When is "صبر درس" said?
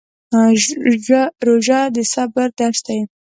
2.13-2.79